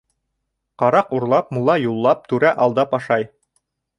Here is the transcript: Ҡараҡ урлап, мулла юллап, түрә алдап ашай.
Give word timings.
Ҡараҡ 0.83 1.11
урлап, 1.17 1.51
мулла 1.57 1.77
юллап, 1.83 2.25
түрә 2.33 2.53
алдап 2.65 2.99
ашай. 3.01 3.31